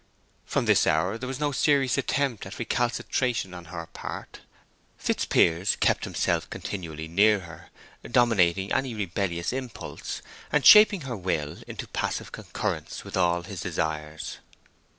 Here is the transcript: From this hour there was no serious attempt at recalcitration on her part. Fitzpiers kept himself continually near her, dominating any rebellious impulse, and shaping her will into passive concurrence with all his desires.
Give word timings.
From 0.47 0.65
this 0.65 0.87
hour 0.87 1.19
there 1.19 1.27
was 1.27 1.39
no 1.39 1.51
serious 1.51 1.95
attempt 1.95 2.47
at 2.47 2.57
recalcitration 2.57 3.53
on 3.53 3.65
her 3.65 3.85
part. 3.85 4.39
Fitzpiers 4.97 5.75
kept 5.75 6.05
himself 6.05 6.49
continually 6.49 7.07
near 7.07 7.41
her, 7.41 7.69
dominating 8.09 8.73
any 8.73 8.95
rebellious 8.95 9.53
impulse, 9.53 10.23
and 10.51 10.65
shaping 10.65 11.01
her 11.01 11.15
will 11.15 11.57
into 11.67 11.87
passive 11.87 12.31
concurrence 12.31 13.03
with 13.03 13.15
all 13.15 13.43
his 13.43 13.61
desires. 13.61 14.39